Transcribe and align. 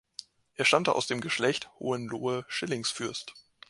Er 0.55 0.65
stammte 0.65 0.95
aus 0.95 1.05
dem 1.05 1.21
Geschlecht 1.21 1.69
Hohenlohe-Schillingsfürst. 1.79 3.35